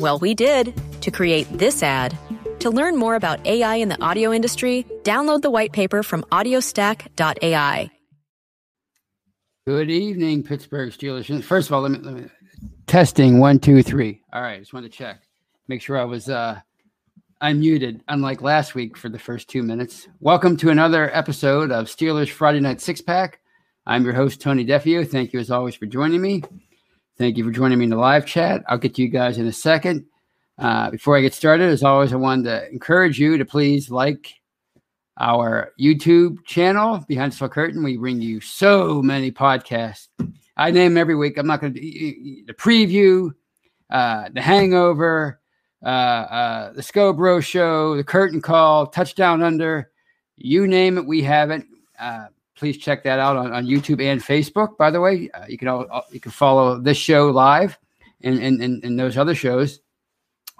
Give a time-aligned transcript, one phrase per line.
[0.00, 2.18] Well, we did to create this ad.
[2.60, 7.90] To learn more about AI in the audio industry, download the white paper from audiostack.ai.
[9.66, 11.44] Good evening, Pittsburgh Steelers.
[11.44, 12.26] First of all, let me, let me
[12.86, 14.20] testing one, two, three.
[14.32, 15.22] All right, just wanted to check,
[15.68, 16.60] make sure I was uh,
[17.40, 20.08] unmuted, unlike last week for the first two minutes.
[20.18, 23.40] Welcome to another episode of Steelers Friday Night Six Pack.
[23.86, 25.06] I'm your host Tony Defeo.
[25.08, 26.42] Thank you as always for joining me.
[27.16, 28.64] Thank you for joining me in the live chat.
[28.66, 30.04] I'll get to you guys in a second.
[30.58, 34.34] Uh, before I get started, as always, I wanted to encourage you to please like
[35.20, 37.84] our YouTube channel, Behind the Steel Curtain.
[37.84, 40.08] We bring you so many podcasts.
[40.56, 41.38] I name every week.
[41.38, 43.30] I'm not going to the preview,
[43.90, 45.40] uh, the Hangover,
[45.84, 49.92] uh, uh, the Scobro Show, the Curtain Call, Touchdown Under.
[50.36, 51.62] You name it, we have it.
[52.56, 54.76] Please check that out on, on YouTube and Facebook.
[54.76, 57.78] By the way, uh, you can all, you can follow this show live
[58.22, 59.80] and and, and and those other shows,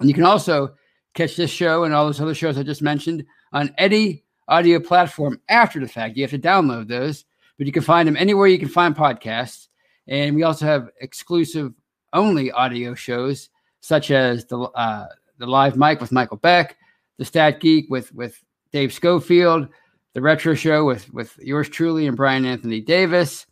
[0.01, 0.75] and you can also
[1.15, 5.41] catch this show and all those other shows I just mentioned on any audio platform
[5.49, 6.17] after the fact.
[6.17, 7.25] You have to download those,
[7.57, 9.69] but you can find them anywhere you can find podcasts.
[10.07, 11.73] And we also have exclusive
[12.13, 13.49] only audio shows
[13.81, 15.07] such as the uh,
[15.39, 16.77] the live mic with Michael Beck,
[17.19, 19.69] the Stat Geek with with Dave Schofield,
[20.15, 23.47] the Retro Show with with yours truly and Brian Anthony Davis.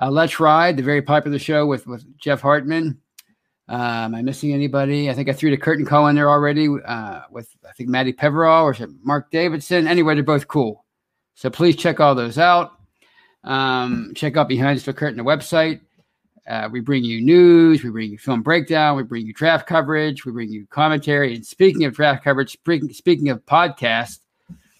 [0.00, 3.00] Uh, Let's Ride, the very popular show with with Jeff Hartman.
[3.68, 5.10] Uh, am I missing anybody?
[5.10, 8.12] I think I threw the curtain call in there already uh, with I think Maddie
[8.12, 9.86] Peverall or Mark Davidson.
[9.86, 10.84] Anyway, they're both cool.
[11.34, 12.72] So please check all those out.
[13.44, 15.80] Um, check out Behind the Curtain, the website.
[16.48, 20.24] Uh, we bring you news, we bring you film breakdown, we bring you draft coverage,
[20.24, 21.34] we bring you commentary.
[21.34, 24.20] And speaking of draft coverage, speaking, speaking of podcast,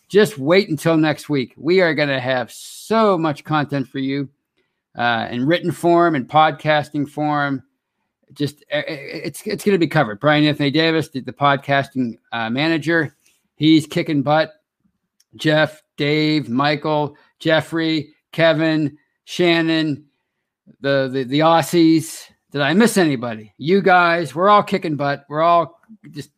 [0.08, 1.54] just wait until next week.
[1.56, 4.28] We are going to have so much content for you
[4.96, 7.62] uh, in written form and podcasting form
[8.32, 10.20] just it's it's going to be covered.
[10.20, 13.16] Brian Anthony Davis, the, the podcasting uh, manager,
[13.54, 14.52] he's kicking butt.
[15.36, 20.06] Jeff, Dave, Michael, Jeffrey, Kevin, Shannon,
[20.80, 22.24] the the the Aussies.
[22.50, 23.52] Did I miss anybody?
[23.58, 25.24] You guys, we're all kicking butt.
[25.28, 25.80] We're all
[26.10, 26.30] just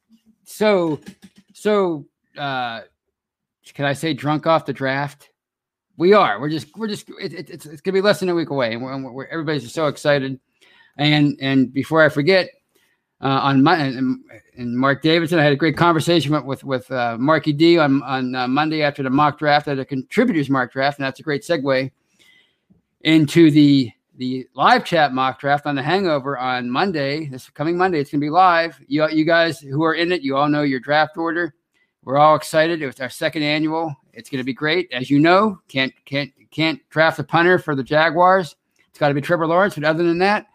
[0.44, 1.00] so
[1.52, 2.06] so.
[2.36, 2.82] uh
[3.74, 5.30] Can I say drunk off the draft?
[5.96, 6.40] We are.
[6.40, 8.72] We're just we're just it, it, it's it's gonna be less than a week away,
[8.72, 10.38] and we're, we're, everybody's just so excited.
[10.96, 12.50] And and before I forget,
[13.20, 14.20] uh, on my and,
[14.56, 18.02] and, Mark Davidson, I had a great conversation with with, with uh, Marky D on
[18.04, 21.24] on uh, Monday after the mock draft, at a contributors mock draft, and that's a
[21.24, 21.90] great segue
[23.00, 27.26] into the the live chat mock draft on the Hangover on Monday.
[27.26, 28.78] This coming Monday, it's gonna be live.
[28.86, 31.54] You you guys who are in it, you all know your draft order.
[32.08, 32.80] We're all excited.
[32.80, 33.94] It was our second annual.
[34.14, 35.60] It's gonna be great, as you know.
[35.68, 38.56] Can't can't can't draft a punter for the Jaguars.
[38.88, 39.74] It's got to be Trevor Lawrence.
[39.74, 40.46] But other than that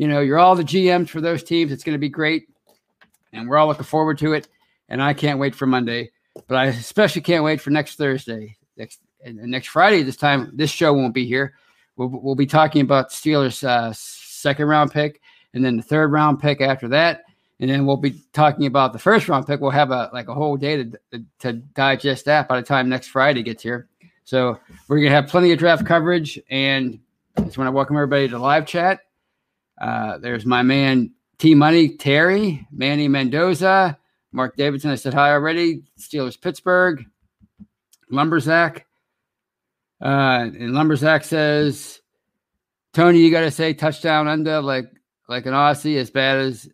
[0.00, 1.70] you know, you're all the GMs for those teams.
[1.70, 2.48] It's going to be great.
[3.34, 4.48] And we're all looking forward to it.
[4.88, 6.10] And I can't wait for Monday,
[6.48, 8.56] but I especially can't wait for next Thursday.
[8.78, 11.52] Next, next Friday, this time, this show won't be here.
[11.96, 15.20] We'll, we'll be talking about Steelers' uh, second round pick
[15.52, 17.24] and then the third round pick after that.
[17.60, 19.60] And then we'll be talking about the first round pick.
[19.60, 23.08] We'll have a like a whole day to, to digest that by the time next
[23.08, 23.86] Friday gets here.
[24.24, 24.58] So
[24.88, 26.98] we're gonna have plenty of draft coverage, and
[27.36, 29.00] I just want to welcome everybody to live chat.
[29.80, 33.98] Uh, there's my man T Money Terry, Manny Mendoza,
[34.32, 34.90] Mark Davidson.
[34.90, 35.82] I said hi already.
[35.98, 37.04] Steelers Pittsburgh,
[38.10, 38.82] Lumberzack.
[40.02, 42.00] Uh, and Lumberzack says,
[42.94, 44.90] Tony, you got to say touchdown under like
[45.28, 46.68] like an Aussie, as bad as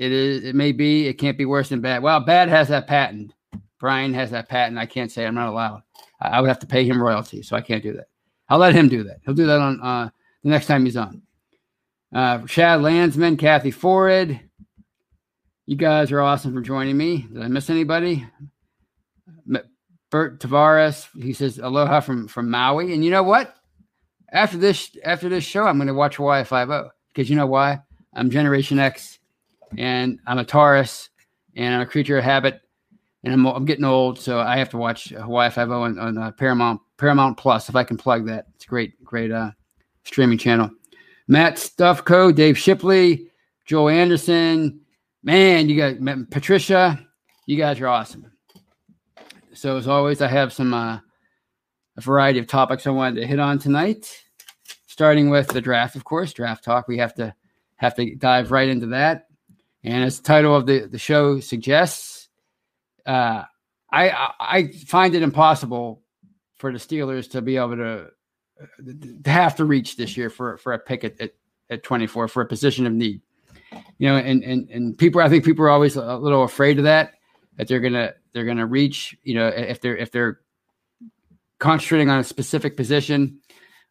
[0.00, 0.44] it is.
[0.44, 1.06] It may be.
[1.06, 2.02] It can't be worse than bad.
[2.02, 3.32] Well, bad has that patent.
[3.78, 4.78] Brian has that patent.
[4.78, 5.26] I can't say.
[5.26, 5.82] I'm not allowed.
[6.20, 8.08] I, I would have to pay him royalty, so I can't do that.
[8.48, 9.20] I'll let him do that.
[9.24, 10.10] He'll do that on uh,
[10.42, 11.22] the next time he's on.
[12.12, 14.40] Uh, Shad Landsman, Kathy Forrid.
[15.66, 17.28] You guys are awesome for joining me.
[17.32, 18.26] Did I miss anybody?
[20.10, 22.92] Bert Tavares, he says aloha from from Maui.
[22.92, 23.54] And you know what?
[24.32, 27.46] After this after this show, I'm going to watch Hawaii Five O because you know
[27.46, 27.80] why?
[28.12, 29.19] I'm Generation X,
[29.78, 31.08] and I'm a Taurus,
[31.56, 32.60] and I'm a creature of habit,
[33.24, 36.18] and I'm I'm getting old, so I have to watch Hawaii Five O on, on
[36.18, 38.46] uh, Paramount Paramount Plus if I can plug that.
[38.54, 39.50] It's a great great uh,
[40.04, 40.70] streaming channel.
[41.28, 43.30] Matt Stuffco, Dave Shipley,
[43.66, 44.80] Joe Anderson.
[45.22, 46.98] Man, you got Patricia.
[47.46, 48.30] You guys are awesome.
[49.52, 50.98] So as always, I have some uh,
[51.96, 54.24] a variety of topics I wanted to hit on tonight.
[54.86, 56.88] Starting with the draft, of course, draft talk.
[56.88, 57.34] We have to
[57.76, 59.26] have to dive right into that.
[59.82, 62.28] And as the title of the, the show suggests,
[63.06, 63.44] uh,
[63.92, 66.02] I I find it impossible
[66.58, 68.10] for the Steelers to be able to
[69.24, 71.32] to have to reach this year for for a pick at, at,
[71.70, 73.22] at 24 for a position of need.
[73.98, 76.84] You know, and and and people I think people are always a little afraid of
[76.84, 77.14] that
[77.56, 79.16] that they're gonna they're gonna reach.
[79.22, 80.40] You know, if they're if they're
[81.58, 83.40] concentrating on a specific position,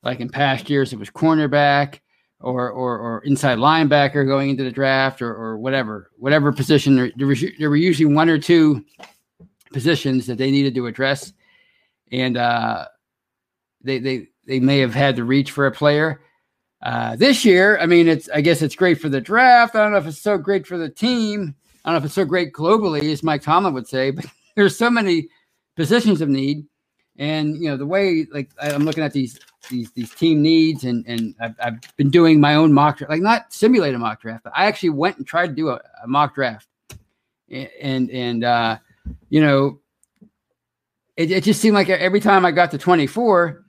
[0.03, 1.99] like in past years it was cornerback
[2.41, 7.11] or or, or inside linebacker going into the draft or, or whatever whatever position there,
[7.17, 8.85] there, there were usually one or two
[9.73, 11.33] positions that they needed to address,
[12.11, 12.85] and uh,
[13.83, 16.21] they they they may have had to reach for a player.
[16.81, 19.75] Uh, this year, I mean, it's I guess it's great for the draft.
[19.75, 21.55] I don't know if it's so great for the team.
[21.83, 24.25] I don't know if it's so great globally, as Mike Tomlin would say, but
[24.55, 25.29] there's so many
[25.75, 26.65] positions of need.
[27.19, 29.39] And you know the way, like I'm looking at these
[29.69, 33.21] these these team needs, and and I've, I've been doing my own mock draft, like
[33.21, 36.07] not simulate a mock draft, but I actually went and tried to do a, a
[36.07, 36.67] mock draft,
[37.51, 38.77] and and uh,
[39.29, 39.81] you know,
[41.17, 43.65] it, it just seemed like every time I got to 24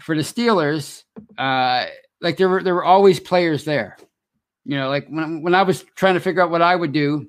[0.00, 1.04] for the Steelers,
[1.38, 1.86] uh,
[2.20, 3.96] like there were there were always players there.
[4.66, 7.26] You know, like when when I was trying to figure out what I would do,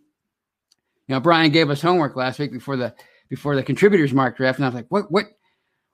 [1.07, 2.93] you know, Brian gave us homework last week before the
[3.29, 5.27] before the contributors mark draft, and I was like, what what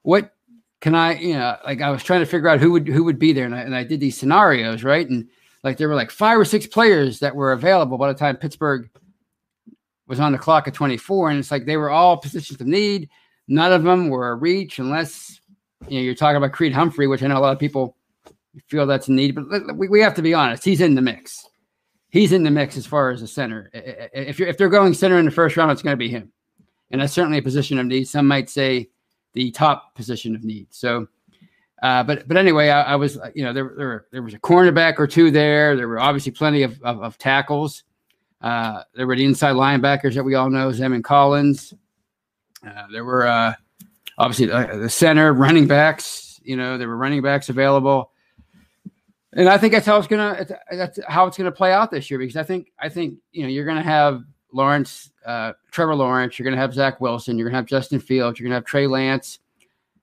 [0.08, 0.32] what
[0.80, 3.18] can I, you know, like I was trying to figure out who would who would
[3.18, 5.06] be there, and I, and I did these scenarios, right?
[5.06, 5.28] And
[5.62, 8.88] like there were like five or six players that were available by the time Pittsburgh
[10.06, 13.10] was on the clock at 24, and it's like they were all positions of need.
[13.48, 15.40] None of them were a reach unless
[15.88, 17.94] you know you're talking about Creed Humphrey, which I know a lot of people
[18.66, 20.64] feel that's a need, but we, we have to be honest.
[20.64, 21.46] He's in the mix.
[22.08, 23.68] He's in the mix as far as the center.
[23.74, 26.32] If you're if they're going center in the first round, it's going to be him,
[26.90, 28.08] and that's certainly a position of need.
[28.08, 28.88] Some might say
[29.32, 30.68] the top position of need.
[30.70, 31.08] So,
[31.82, 34.98] uh, but but anyway, I, I, was you know there there there was a cornerback
[34.98, 35.76] or two there.
[35.76, 37.84] There were obviously plenty of of, of tackles.
[38.40, 41.74] Uh, there were the inside linebackers that we all know, Zaven Collins.
[42.66, 43.54] Uh, there were uh,
[44.16, 46.40] obviously the, the center running backs.
[46.42, 48.12] You know, there were running backs available
[49.32, 52.18] and I think that's how it's gonna that's how it's gonna play out this year
[52.18, 54.22] because I think I think you know you're gonna have
[54.58, 58.46] Lawrence, uh, Trevor Lawrence, you're gonna have Zach Wilson, you're gonna have Justin Fields, you're
[58.46, 59.38] gonna have Trey Lance,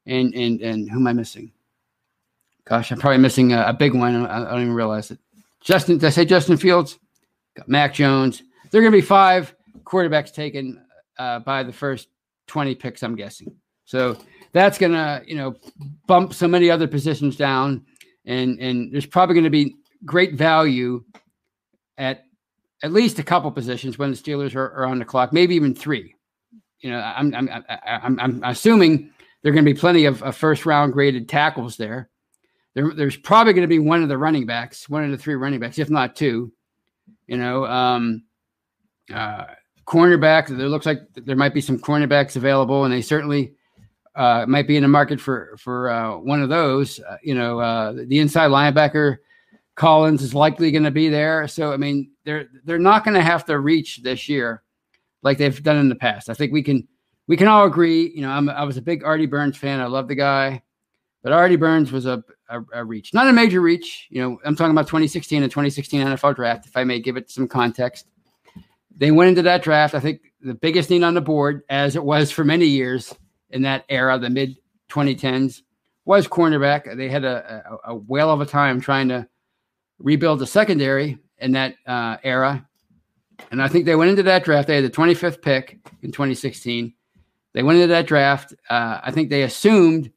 [0.05, 1.51] and and and who am I missing?
[2.65, 4.25] Gosh, I'm probably missing a, a big one.
[4.25, 5.19] I, I, don't even realize it.
[5.61, 6.97] Justin, did I say Justin Fields?
[7.55, 8.41] Got Mac Jones.
[8.71, 10.83] There are gonna be five quarterbacks taken
[11.19, 12.07] uh, by the first
[12.47, 13.55] 20 picks, I'm guessing.
[13.85, 14.17] So
[14.51, 15.55] that's gonna you know
[16.07, 17.85] bump so many other positions down
[18.25, 21.03] and and there's probably going to be great value
[21.97, 22.25] at
[22.83, 25.73] at least a couple positions when the Steelers are, are on the clock, maybe even
[25.73, 26.15] three.
[26.81, 27.49] You know, I'm I'm
[27.87, 31.77] I'm, I'm assuming there are going to be plenty of, of, first round graded tackles
[31.77, 32.09] there.
[32.73, 32.93] there.
[32.93, 35.59] There's probably going to be one of the running backs, one of the three running
[35.59, 36.51] backs, if not two.
[37.27, 38.23] You know, um,
[39.13, 39.45] uh,
[39.87, 40.47] cornerback.
[40.47, 43.53] There looks like there might be some cornerbacks available, and they certainly
[44.15, 46.99] uh, might be in the market for for uh, one of those.
[46.99, 49.17] Uh, you know, uh, the inside linebacker
[49.75, 51.47] Collins is likely going to be there.
[51.47, 54.63] So I mean, they're they're not going to have to reach this year
[55.21, 56.29] like they've done in the past.
[56.29, 56.87] I think we can
[57.27, 58.11] we can all agree.
[58.15, 59.81] You know, I'm, I was a big Artie Burns fan.
[59.81, 60.63] I love the guy,
[61.23, 64.07] but Artie Burns was a, a, a reach, not a major reach.
[64.09, 66.67] You know, I'm talking about 2016 and 2016 NFL draft.
[66.67, 68.07] If I may give it some context,
[68.95, 69.93] they went into that draft.
[69.93, 73.13] I think the biggest need on the board, as it was for many years
[73.49, 74.57] in that era, the mid
[74.89, 75.63] 2010s,
[76.05, 76.95] was cornerback.
[76.95, 79.27] They had a, a, a whale of a time trying to
[79.99, 82.67] rebuild the secondary in that uh, era.
[83.51, 84.67] And I think they went into that draft.
[84.67, 86.93] They had the 25th pick in 2016.
[87.53, 88.53] They went into that draft.
[88.69, 90.11] Uh, I think they assumed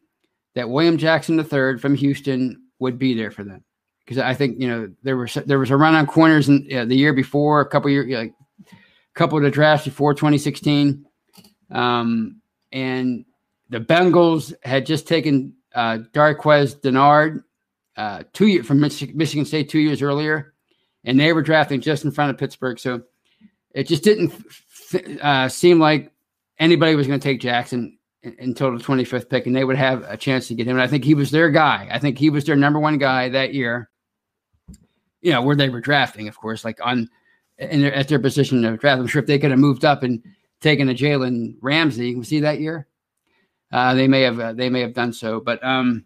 [0.54, 3.64] that William Jackson III from Houston would be there for them
[4.08, 6.96] because I think you know there was there was a run on corners in the
[6.96, 8.32] year before, a couple years, like
[8.70, 8.74] a
[9.14, 11.04] couple of the drafts before 2016,
[11.70, 12.40] um,
[12.72, 13.26] and
[13.68, 17.42] the Bengals had just taken uh, Darqueze Dennard
[17.98, 20.54] uh, two years from Mich- Michigan State two years earlier,
[21.04, 22.78] and they were drafting just in front of Pittsburgh.
[22.78, 23.02] So
[23.74, 26.12] it just didn't f- uh, seem like
[26.60, 30.16] anybody was going to take Jackson until the 25th pick, and they would have a
[30.16, 30.76] chance to get him.
[30.76, 31.88] And I think he was their guy.
[31.90, 33.90] I think he was their number one guy that year.
[35.20, 37.08] You know where they were drafting, of course, like on
[37.58, 39.00] in their, at their position of draft.
[39.00, 40.22] I'm sure if they could have moved up and
[40.60, 42.86] taken a Jalen Ramsey, he that year?
[43.72, 46.04] Uh, they may have uh, they may have done so, but um,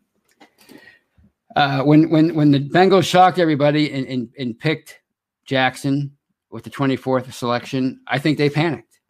[1.56, 5.00] uh, when when when the Bengals shocked everybody and, and, and picked
[5.44, 6.16] Jackson
[6.50, 9.00] with the 24th selection, I think they panicked.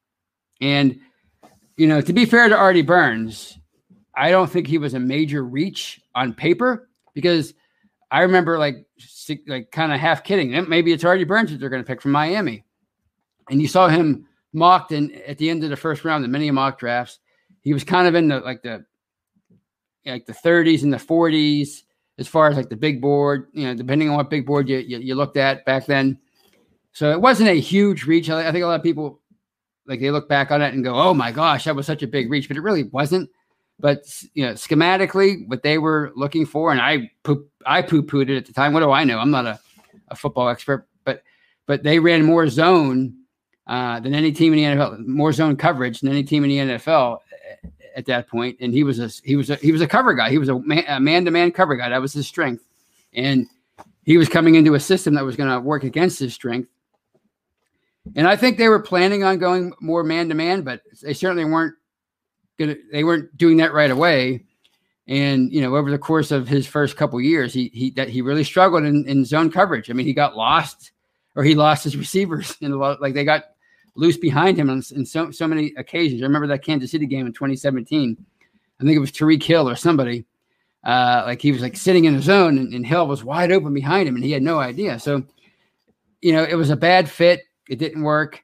[0.60, 0.98] And
[1.76, 3.58] you know, to be fair to Artie Burns,
[4.16, 7.54] I don't think he was a major reach on paper because
[8.10, 8.86] I remember like
[9.46, 10.68] like kind of half kidding.
[10.68, 12.64] Maybe it's Artie Burns that they're going to pick from Miami,
[13.50, 16.50] and you saw him mocked in at the end of the first round in many
[16.50, 17.18] mock drafts
[17.62, 18.84] he was kind of in the like the
[20.04, 21.82] like the 30s and the 40s
[22.18, 24.78] as far as like the big board, you know, depending on what big board you,
[24.78, 26.18] you, you looked at back then.
[26.92, 28.28] So it wasn't a huge reach.
[28.28, 29.20] I, think a lot of people
[29.86, 32.06] like they look back on it and go, "Oh my gosh, that was such a
[32.06, 33.30] big reach," but it really wasn't.
[33.80, 34.04] But
[34.34, 38.36] you know, schematically, what they were looking for, and I poop, I poo pooed it
[38.36, 38.74] at the time.
[38.74, 39.18] What do I know?
[39.18, 39.58] I'm not a,
[40.08, 41.22] a football expert, but
[41.66, 43.14] but they ran more zone
[43.66, 46.74] uh, than any team in the NFL, more zone coverage than any team in the
[46.74, 47.18] NFL
[47.96, 50.30] at that point, and he was a he was a he was a cover guy.
[50.30, 51.88] He was a man to man cover guy.
[51.88, 52.64] That was his strength,
[53.12, 53.46] and
[54.04, 56.68] he was coming into a system that was going to work against his strength.
[58.16, 61.44] And I think they were planning on going more man to man, but they certainly
[61.44, 61.74] weren't
[62.58, 62.76] gonna.
[62.90, 64.44] They weren't doing that right away.
[65.06, 68.22] And you know, over the course of his first couple years, he he that he
[68.22, 69.90] really struggled in, in zone coverage.
[69.90, 70.92] I mean, he got lost,
[71.36, 73.00] or he lost his receivers in a lot.
[73.00, 73.44] Like they got
[73.94, 76.22] loose behind him on, in so, so many occasions.
[76.22, 78.16] I remember that Kansas City game in 2017.
[78.80, 80.24] I think it was Tyreek Hill or somebody.
[80.84, 83.72] Uh, like he was like sitting in the zone and, and Hill was wide open
[83.72, 84.98] behind him and he had no idea.
[84.98, 85.22] So,
[86.20, 87.42] you know, it was a bad fit.
[87.68, 88.42] It didn't work.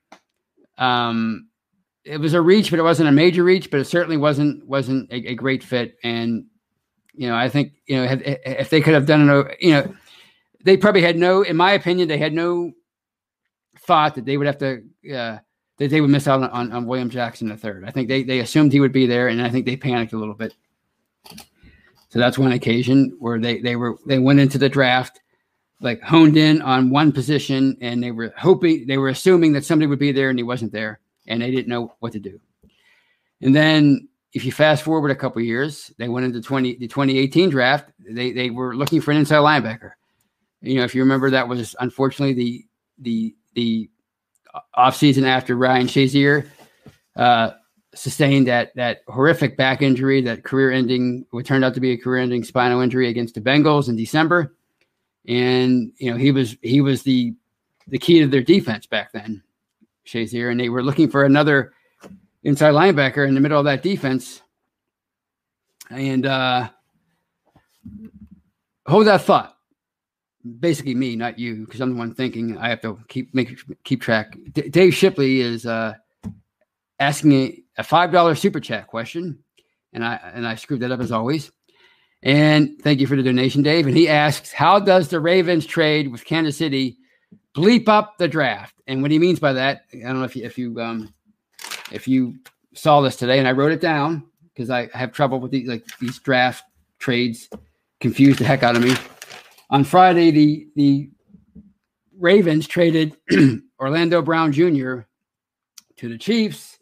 [0.76, 1.48] Um,
[2.04, 5.10] it was a reach, but it wasn't a major reach, but it certainly wasn't wasn't
[5.10, 5.96] a, a great fit.
[6.04, 6.46] And
[7.14, 9.94] you know, I think you know if, if they could have done it, you know,
[10.64, 12.72] they probably had no, in my opinion, they had no
[13.88, 15.38] thought that they would have to uh,
[15.78, 17.86] that they would miss out on, on William Jackson III.
[17.86, 20.18] I think they they assumed he would be there, and I think they panicked a
[20.18, 20.54] little bit.
[22.10, 25.20] So that's one occasion where they they were they went into the draft
[25.80, 29.86] like honed in on one position, and they were hoping they were assuming that somebody
[29.86, 32.38] would be there, and he wasn't there, and they didn't know what to do.
[33.40, 37.48] And then if you fast forward a couple years, they went into 20 the 2018
[37.48, 37.90] draft.
[37.98, 39.92] They they were looking for an inside linebacker.
[40.60, 42.64] You know, if you remember, that was unfortunately the
[42.98, 43.90] the the
[44.76, 46.48] offseason after Ryan Shazier
[47.16, 47.50] uh,
[47.92, 52.44] sustained that that horrific back injury, that career-ending, what turned out to be a career-ending
[52.44, 54.54] spinal injury against the Bengals in December.
[55.26, 57.34] And you know he was he was the
[57.88, 59.42] the key to their defense back then,
[60.06, 61.72] Shazier, and they were looking for another
[62.44, 64.40] inside linebacker in the middle of that defense.
[65.90, 66.68] And uh,
[68.86, 69.57] hold that thought
[70.60, 72.56] basically me, not you, because I'm the one thinking.
[72.58, 74.36] I have to keep make keep track.
[74.52, 75.94] D- Dave Shipley is uh,
[77.00, 79.38] asking a, a five dollar super chat question,
[79.92, 81.50] and I and I screwed that up as always.
[82.22, 83.86] And thank you for the donation, Dave.
[83.86, 86.98] And he asks, how does the Ravens trade with Kansas City
[87.54, 88.74] bleep up the draft?
[88.88, 91.14] And what he means by that, I don't know if you if you um
[91.92, 92.36] if you
[92.74, 95.84] saw this today, and I wrote it down because I have trouble with these like
[96.00, 96.64] these draft
[96.98, 97.48] trades,
[98.00, 98.94] confuse the heck out of me
[99.70, 101.10] on Friday, the the
[102.18, 103.16] Ravens traded
[103.80, 105.00] Orlando Brown Jr.
[105.96, 106.78] to the Chiefs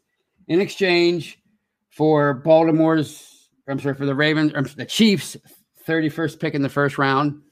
[0.49, 1.39] in exchange
[1.91, 3.51] for Baltimore's.
[3.69, 5.37] I'm sorry for the Ravens, or the Chiefs'
[5.87, 7.43] 31st pick in the first round,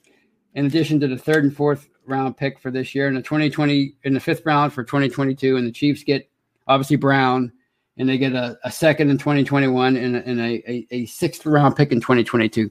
[0.54, 3.96] in addition to the third and fourth round pick for this year, and the 2020
[4.04, 5.56] in the fifth round for 2022.
[5.56, 6.30] And the Chiefs get
[6.68, 7.52] obviously Brown
[7.96, 11.92] and they get a, a second in 2021 and, a, a, a sixth round pick
[11.92, 12.70] in 2022.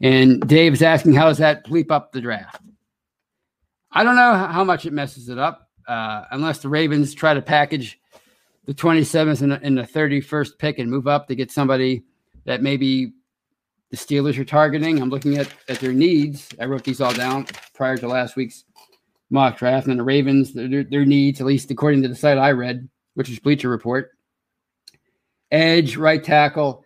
[0.00, 2.62] And Dave's asking, how does that bleep up the draft?
[3.90, 7.42] I don't know how much it messes it up, uh, unless the Ravens try to
[7.42, 7.98] package
[8.66, 12.04] the 27th and, and the 31st pick and move up to get somebody
[12.44, 13.12] that maybe
[13.90, 15.00] the Steelers are targeting.
[15.00, 16.48] I'm looking at, at their needs.
[16.60, 18.64] I wrote these all down prior to last week's
[19.30, 19.86] mock draft.
[19.86, 23.30] And the Ravens, their, their needs, at least according to the site I read, which
[23.30, 24.10] is Bleacher Report,
[25.50, 26.84] edge, right tackle,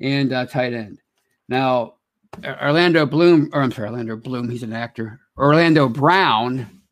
[0.00, 1.00] and uh, tight end.
[1.48, 1.93] Now,
[2.42, 5.20] Orlando Bloom, or I'm sorry, Orlando Bloom, he's an actor.
[5.36, 6.82] Orlando Brown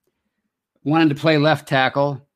[0.84, 2.26] wanted to play left tackle,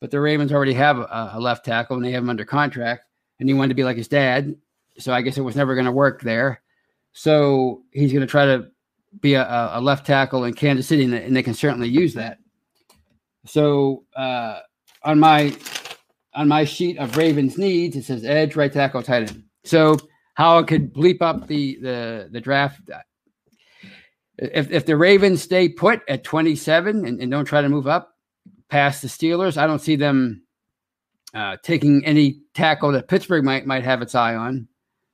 [0.00, 3.02] but the Ravens already have a, a left tackle and they have him under contract,
[3.40, 4.54] and he wanted to be like his dad.
[4.98, 6.62] So I guess it was never going to work there.
[7.12, 8.68] So he's going to try to
[9.20, 12.38] be a, a, left tackle in Kansas City, and, and they can certainly use that.
[13.46, 14.60] So uh,
[15.02, 15.56] on my
[16.34, 19.44] on my sheet of Ravens needs, it says edge, right tackle, tight end.
[19.64, 19.96] So
[20.38, 22.80] how it could bleep up the the the draft.
[24.38, 28.14] If if the Ravens stay put at 27 and, and don't try to move up
[28.68, 30.44] past the Steelers, I don't see them
[31.34, 34.68] uh, taking any tackle that Pittsburgh might might have its eye on.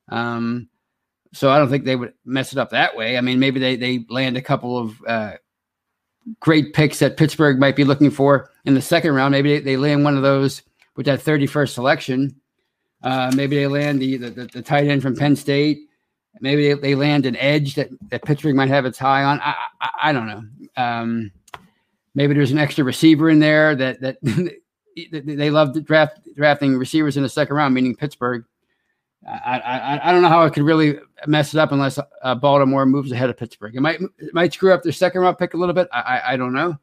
[0.09, 0.69] Um,
[1.33, 3.17] so I don't think they would mess it up that way.
[3.17, 5.33] I mean, maybe they they land a couple of uh,
[6.39, 9.31] great picks that Pittsburgh might be looking for in the second round.
[9.31, 10.61] Maybe they, they land one of those
[10.95, 12.39] with that 31st selection.
[13.03, 15.89] Uh, maybe they land the, the, the tight end from Penn State.
[16.41, 19.39] Maybe they, they land an edge that, that Pittsburgh might have its high on.
[19.41, 20.43] I, I, I don't know.
[20.75, 21.31] Um,
[22.13, 24.17] maybe there's an extra receiver in there that that
[25.11, 28.43] they love to draft drafting receivers in the second round, meaning Pittsburgh.
[29.27, 32.85] I, I, I don't know how it could really mess it up unless uh, Baltimore
[32.85, 33.75] moves ahead of Pittsburgh.
[33.75, 35.87] It might it might screw up their second round pick a little bit.
[35.91, 36.77] I, I, I don't know,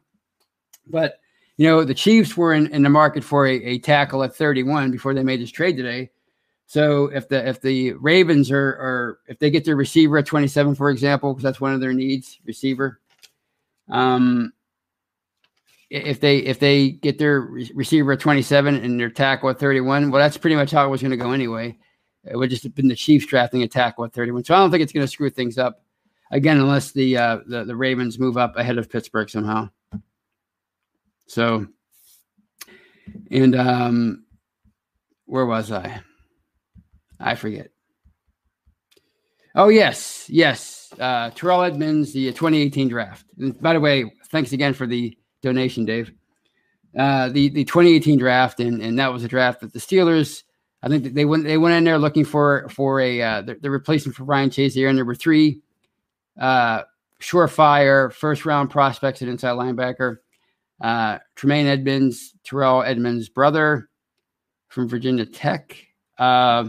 [0.87, 1.19] but
[1.57, 4.91] you know, the Chiefs were in, in the market for a, a tackle at 31
[4.91, 6.09] before they made this trade today.
[6.65, 10.75] So if the if the Ravens are or if they get their receiver at 27,
[10.75, 12.99] for example, because that's one of their needs, receiver.
[13.89, 14.53] Um,
[15.89, 20.09] if they if they get their re- receiver at 27 and their tackle at 31,
[20.09, 21.77] well, that's pretty much how it was going to go anyway.
[22.23, 24.45] It would just have been the Chiefs drafting a tackle at 31.
[24.45, 25.83] So I don't think it's going to screw things up
[26.31, 29.69] again, unless the uh, the the Ravens move up ahead of Pittsburgh somehow.
[31.33, 31.65] So,
[33.31, 34.25] and um,
[35.25, 36.01] where was I?
[37.19, 37.71] I forget.
[39.55, 40.93] Oh yes, yes.
[40.99, 43.25] Uh, Terrell Edmunds, the 2018 draft.
[43.39, 46.11] And by the way, thanks again for the donation, Dave.
[46.97, 50.43] Uh, the the 2018 draft, and and that was a draft that the Steelers.
[50.83, 53.71] I think they went they went in there looking for for a uh, the, the
[53.71, 55.61] replacement for Ryan Shazier, and there were three
[56.39, 56.83] uh,
[57.19, 60.17] surefire first round prospects at inside linebacker
[60.83, 63.89] uh, Tremaine Edmunds, Terrell Edmunds' brother
[64.67, 65.77] from Virginia Tech,
[66.19, 66.65] uh,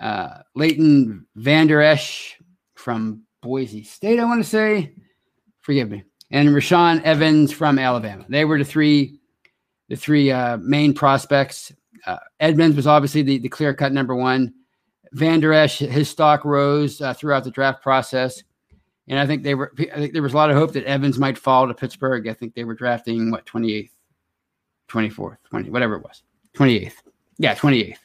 [0.00, 2.36] uh, Leighton Vander Esch
[2.74, 4.92] from Boise State, I want to say.
[5.60, 6.02] Forgive me.
[6.32, 8.24] And Rashaan Evans from Alabama.
[8.28, 9.20] They were the three,
[9.88, 11.72] the three uh, main prospects.
[12.04, 14.52] Uh, Edmunds was obviously the, the clear cut number one.
[15.12, 18.42] Vander Esch, his stock rose uh, throughout the draft process.
[19.08, 19.72] And I think they were.
[19.78, 22.28] I think there was a lot of hope that Evans might fall to Pittsburgh.
[22.28, 23.92] I think they were drafting what twenty eighth,
[24.86, 27.02] twenty fourth, twenty whatever it was, twenty eighth.
[27.38, 28.00] Yeah, twenty eighth.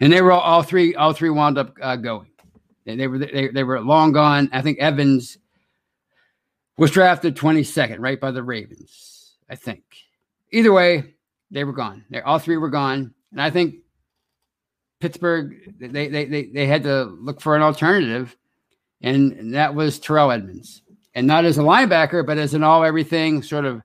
[0.00, 0.94] And they were all, all, three.
[0.94, 2.30] All three wound up uh, going.
[2.84, 4.48] They, they were they, they were long gone.
[4.52, 5.38] I think Evans
[6.76, 9.34] was drafted twenty second, right by the Ravens.
[9.50, 9.82] I think.
[10.52, 11.14] Either way,
[11.50, 12.04] they were gone.
[12.10, 13.74] They all three were gone, and I think
[15.00, 18.36] Pittsburgh they they they, they had to look for an alternative
[19.02, 20.82] and that was Terrell Edmunds.
[21.14, 23.82] and not as a linebacker, but as an all everything sort of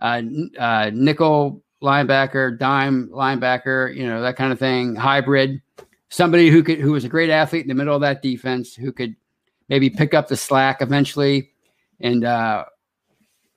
[0.00, 0.20] uh,
[0.58, 5.62] uh, nickel linebacker, dime linebacker, you know that kind of thing, hybrid.
[6.08, 8.92] Somebody who could who was a great athlete in the middle of that defense, who
[8.92, 9.14] could
[9.68, 11.50] maybe pick up the slack eventually,
[12.00, 12.64] and uh,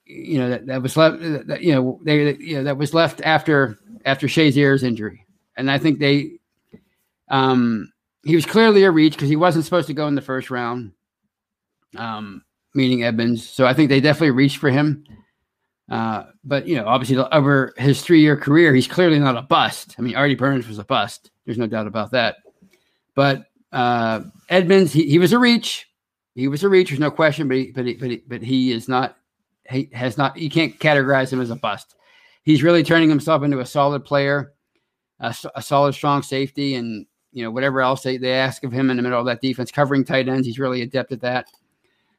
[0.06, 1.20] you know that, that was left.
[1.20, 5.26] That, you know they you know that was left after after Shazier's injury,
[5.58, 6.40] and I think they
[7.30, 7.92] um
[8.24, 10.92] he was clearly a reach because he wasn't supposed to go in the first round,
[11.98, 13.48] um, meaning Edmunds.
[13.48, 15.04] So I think they definitely reached for him.
[15.90, 19.96] Uh, but you know, obviously over his three-year career, he's clearly not a bust.
[19.98, 21.32] I mean, Artie Burns was a bust.
[21.46, 22.38] There's no doubt about that.
[23.16, 25.88] But uh, Edmunds, he, he was a reach.
[26.36, 26.90] He was a reach.
[26.90, 27.48] There's no question.
[27.48, 29.18] But he, but he, but he, but he is not.
[29.70, 30.38] He has not.
[30.38, 31.96] You can't categorize him as a bust.
[32.44, 34.54] He's really turning himself into a solid player,
[35.20, 38.90] a, a solid, strong safety, and you know, whatever else they, they ask of him
[38.90, 40.48] in the middle of that defense, covering tight ends.
[40.48, 41.48] He's really adept at that.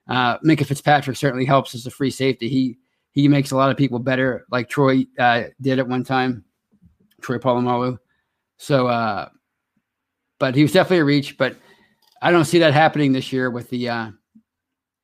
[0.09, 2.49] Uh, Minkah Fitzpatrick certainly helps as a free safety.
[2.49, 2.79] He
[3.12, 6.44] he makes a lot of people better, like Troy uh, did at one time,
[7.20, 7.99] Troy Polamalu.
[8.57, 9.29] So, uh,
[10.38, 11.37] but he was definitely a reach.
[11.37, 11.57] But
[12.23, 14.11] I don't see that happening this year with the uh,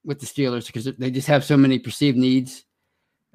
[0.05, 2.65] with the Steelers because they just have so many perceived needs,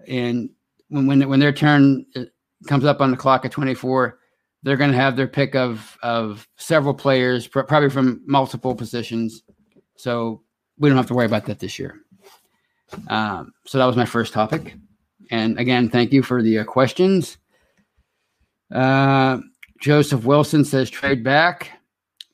[0.07, 0.49] and
[0.89, 2.23] when when when their turn uh,
[2.67, 4.19] comes up on the clock at 24,
[4.63, 9.43] they're going to have their pick of of several players, pr- probably from multiple positions.
[9.95, 10.41] So
[10.78, 12.00] we don't have to worry about that this year.
[13.08, 14.76] Um, so that was my first topic.
[15.30, 17.38] And again, thank you for the uh, questions.
[18.71, 19.39] Uh,
[19.80, 21.71] Joseph Wilson says trade back.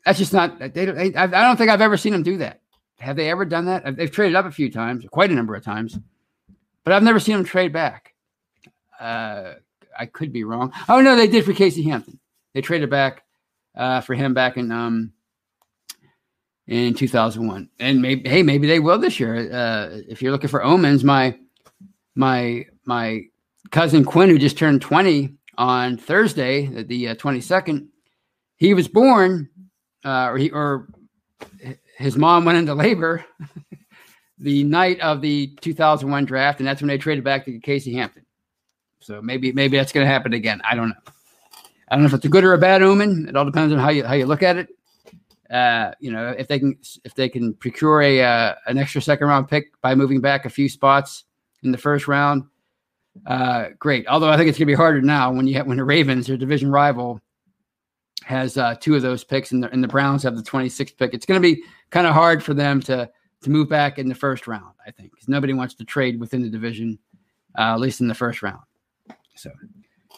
[0.06, 0.60] That's just not.
[0.60, 2.62] They, they, I don't think I've ever seen them do that.
[3.00, 3.96] Have they ever done that?
[3.96, 6.00] They've traded up a few times, quite a number of times,
[6.84, 8.13] but I've never seen them trade back.
[9.00, 9.54] Uh,
[9.98, 10.74] I could be wrong.
[10.90, 12.20] Oh no, they did for Casey Hampton.
[12.54, 13.24] They traded back
[13.76, 15.12] uh, for him back in um,
[16.68, 17.70] in 2001.
[17.80, 19.52] And maybe, hey, maybe they will this year.
[19.52, 21.38] Uh, if you're looking for omens, my
[22.16, 23.24] my my
[23.72, 27.88] cousin Quinn, who just turned 20 on Thursday, the uh, 22nd,
[28.58, 29.50] he was born,
[30.06, 30.88] uh, or he or
[31.98, 33.26] his mom went into labor
[34.38, 38.24] the night of the 2001 draft, and that's when they traded back to Casey Hampton.
[39.00, 40.62] So maybe maybe that's going to happen again.
[40.64, 41.14] I don't know.
[41.90, 43.28] I don't know if it's a good or a bad omen.
[43.30, 44.70] It all depends on how you how you look at it.
[45.50, 49.28] Uh, you know, if they can if they can procure a uh, an extra second
[49.28, 51.24] round pick by moving back a few spots
[51.64, 52.44] in the first round,
[53.26, 54.06] uh, great.
[54.08, 56.28] Although I think it's going to be harder now when you have, when the Ravens,
[56.28, 57.22] your division rival,
[58.26, 61.14] has uh, two of those picks, and the, and the Browns have the 26th pick.
[61.14, 64.16] It's going to be kind of hard for them to to move back in the
[64.16, 64.74] first round.
[64.86, 67.00] I think because nobody wants to trade within the division,
[67.58, 68.62] uh, at least in the first round.
[69.38, 69.52] So,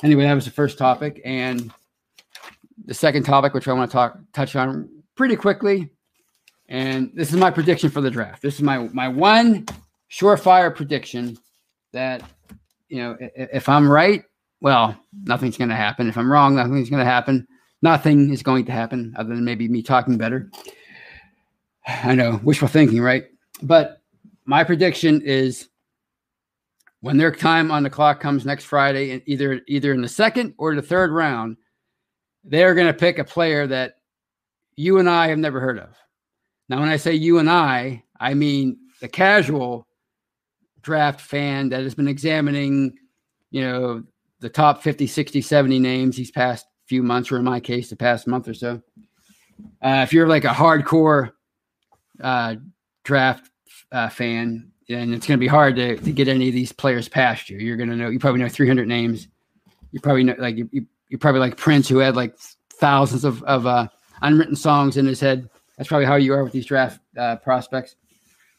[0.03, 1.71] anyway, that was the first topic, and
[2.86, 5.89] the second topic, which I want to talk touch on pretty quickly.
[6.67, 8.41] And this is my prediction for the draft.
[8.41, 9.65] This is my my one
[10.12, 11.38] surefire prediction
[11.93, 12.23] that
[12.88, 14.23] you know if, if I'm right,
[14.62, 16.08] well, nothing's going to happen.
[16.08, 17.47] If I'm wrong, nothing's going to happen.
[17.82, 20.51] Nothing is going to happen other than maybe me talking better.
[21.88, 23.25] I know wishful thinking, right?
[23.62, 24.01] But
[24.45, 25.69] my prediction is
[27.01, 30.75] when their time on the clock comes next Friday, either either in the second or
[30.75, 31.57] the third round,
[32.43, 33.95] they're going to pick a player that
[34.75, 35.95] you and I have never heard of.
[36.67, 39.88] Now, when I say you and I, I mean the casual
[40.81, 42.97] draft fan that has been examining,
[43.51, 44.03] you know,
[44.39, 47.95] the top 50, 60, 70 names these past few months, or in my case, the
[47.95, 48.81] past month or so.
[49.81, 51.31] Uh, if you're like a hardcore
[52.21, 52.55] uh,
[53.03, 53.49] draft
[53.91, 57.08] uh, fan, and it's going to be hard to, to get any of these players
[57.08, 57.58] past you.
[57.58, 59.28] You're going to know, you probably know 300 names.
[59.91, 60.69] You probably know, like, you,
[61.10, 62.38] you, probably like Prince, who had like
[62.73, 63.88] thousands of, of uh,
[64.21, 65.49] unwritten songs in his head.
[65.78, 67.95] That's probably how you are with these draft uh, prospects.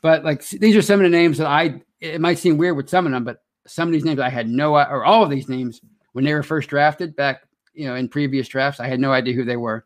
[0.03, 1.83] But like these are some of the names that I.
[2.01, 4.49] It might seem weird with some of them, but some of these names I had
[4.49, 7.43] no, or all of these names when they were first drafted back,
[7.75, 9.85] you know, in previous drafts, I had no idea who they were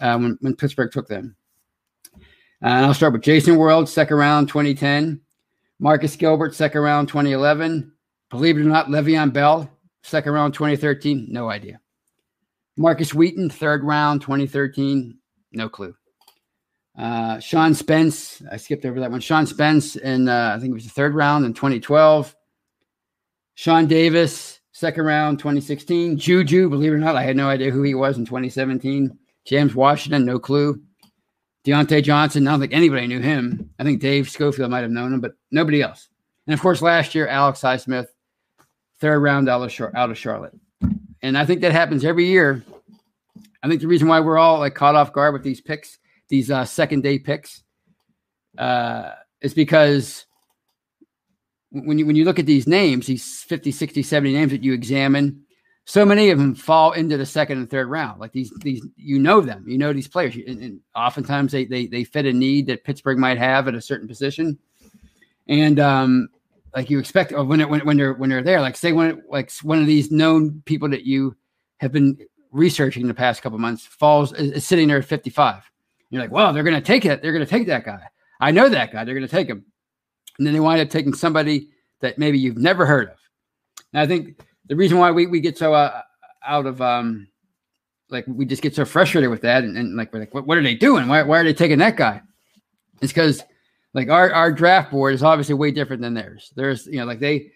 [0.00, 1.34] uh, when when Pittsburgh took them.
[2.14, 2.18] Uh,
[2.68, 5.20] and I'll start with Jason Worilds, second round, 2010.
[5.78, 7.92] Marcus Gilbert, second round, 2011.
[8.30, 9.70] Believe it or not, Le'Veon Bell,
[10.02, 11.26] second round, 2013.
[11.30, 11.80] No idea.
[12.76, 15.16] Markus Wheaton, third round, 2013.
[15.52, 15.94] No clue.
[16.98, 19.20] Uh, Sean Spence, I skipped over that one.
[19.20, 22.34] Sean Spence, and uh, I think it was the third round in 2012.
[23.54, 26.18] Sean Davis, second round, 2016.
[26.18, 29.16] Juju, believe it or not, I had no idea who he was in 2017.
[29.44, 30.80] James Washington, no clue.
[31.66, 33.70] Diontae Johnson, I don't think anybody knew him.
[33.78, 36.08] I think Dave Schofield might have known him, but nobody else.
[36.46, 38.06] And of course, last year, Alex Highsmith,
[39.00, 40.54] third round out of, out of Charlotte
[41.24, 42.62] and I think that happens every year.
[43.62, 45.98] I think the reason why we're all like caught off guard with these picks,
[46.28, 47.62] these uh, second day picks,
[48.58, 50.26] uh, is because
[51.70, 54.74] when you when you look at these names, these 50, 60, 70 names that you
[54.74, 55.44] examine,
[55.86, 58.18] so many of them fall into the second and third round.
[58.20, 61.86] Like these, these you know them, you know these players, and, and oftentimes they, they
[61.86, 64.58] they fit a need that Pittsburgh might have at a certain position,
[65.46, 66.28] and um,
[66.74, 68.60] like you expect when it, when when they're when they're there.
[68.60, 71.36] Like say when like one of these known people that you
[71.78, 72.18] have been
[72.50, 75.68] researching the past couple months falls is, is, sitting there at 55.
[76.10, 77.20] You're like, well, they're going to take it.
[77.20, 78.00] They're going to take that guy.
[78.40, 79.04] I know that guy.
[79.04, 79.64] They're going to take him,
[80.38, 81.68] and then they wind up taking somebody
[82.00, 83.18] that maybe you've never heard of.
[83.92, 86.02] And I think the reason why we we get so uh,
[86.46, 87.28] out of um
[88.10, 90.58] like we just get so frustrated with that, and, and like we're like, what, what
[90.58, 91.08] are they doing?
[91.08, 92.20] Why why are they taking that guy?
[93.00, 93.42] It's because
[93.92, 96.52] like our our draft board is obviously way different than theirs.
[96.56, 97.50] There's you know like they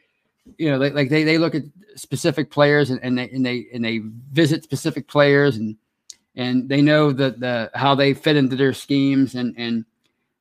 [0.57, 1.63] you know like, like they they look at
[1.97, 4.01] specific players and, and they and they and they
[4.33, 5.77] visit specific players and
[6.37, 9.85] and they know the the how they fit into their schemes and and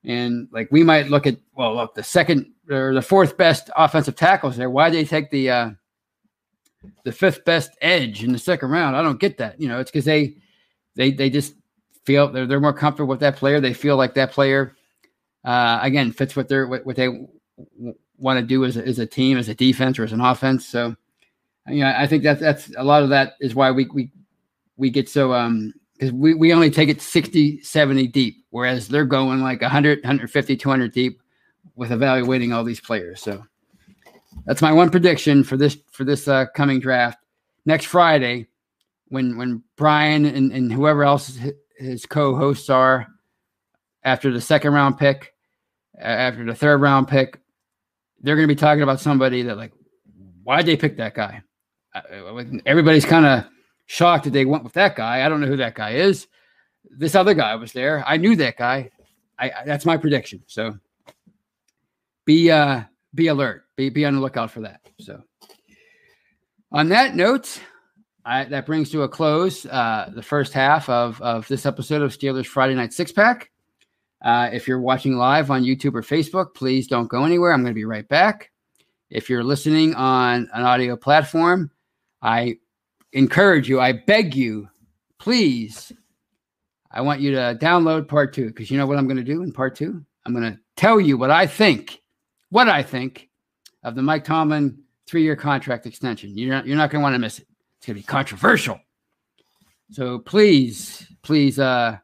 [0.03, 4.15] and like we might look at well look the second or the fourth best offensive
[4.15, 5.69] tackles there why they take the uh
[7.03, 8.95] the fifth best edge in the second round.
[8.95, 9.59] I don't get that.
[9.59, 10.35] You know, it's because they
[10.95, 11.55] they they just
[12.05, 13.59] feel they're they're more comfortable with that player.
[13.59, 14.75] They feel like that player
[15.43, 17.09] uh, again fits what they're what, what they
[18.17, 20.67] want to do as a, as a team, as a defense or as an offense.
[20.67, 20.95] So,
[21.67, 24.11] you know, I think that's that's a lot of that is why we we
[24.77, 29.05] we get so um because we, we only take it 60 70 deep whereas they're
[29.05, 31.21] going like 100 150 200 deep
[31.75, 33.43] with evaluating all these players so
[34.45, 37.19] that's my one prediction for this for this uh, coming draft
[37.65, 38.47] next friday
[39.07, 41.39] when when brian and, and whoever else
[41.77, 43.07] his, co-hosts are
[44.03, 45.33] after the second round pick
[45.99, 47.39] after the third round pick
[48.21, 49.71] they're going to be talking about somebody that like
[50.43, 51.41] why'd they pick that guy
[52.65, 53.45] everybody's kind of
[53.87, 55.25] shocked that they went with that guy.
[55.25, 56.27] I don't know who that guy is.
[56.89, 58.03] This other guy was there.
[58.05, 58.91] I knew that guy.
[59.39, 60.43] I, I that's my prediction.
[60.47, 60.77] So
[62.25, 63.63] be uh be alert.
[63.75, 64.81] Be be on the lookout for that.
[64.99, 65.21] So
[66.71, 67.59] on that note,
[68.25, 72.11] I, that brings to a close uh, the first half of, of this episode of
[72.11, 73.51] Steelers Friday Night Six Pack.
[74.21, 77.53] Uh, if you're watching live on YouTube or Facebook, please don't go anywhere.
[77.53, 78.51] I'm going to be right back.
[79.09, 81.71] If you're listening on an audio platform,
[82.21, 82.57] I
[83.13, 84.67] encourage you, I beg you,
[85.19, 85.93] please,
[86.91, 89.43] I want you to download part two because you know what I'm going to do
[89.43, 90.03] in part two?
[90.25, 92.01] I'm going to tell you what I think,
[92.49, 93.29] what I think
[93.83, 96.37] of the Mike Tomlin three year contract extension.
[96.37, 97.47] You're not, you're not going to want to miss it.
[97.77, 98.79] It's going to be controversial.
[99.91, 101.97] So please, please uh,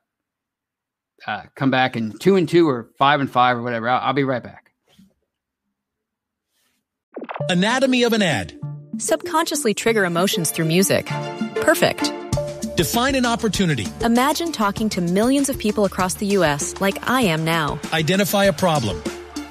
[1.28, 3.90] uh, come back and two and two or five and five or whatever.
[3.90, 4.72] I'll, I'll be right back.
[7.50, 8.58] Anatomy of an ad.
[8.98, 11.08] Subconsciously trigger emotions through music.
[11.56, 12.14] Perfect.
[12.78, 13.88] Define an opportunity.
[14.02, 16.80] Imagine talking to millions of people across the U.S.
[16.80, 17.80] like I am now.
[17.92, 19.02] Identify a problem.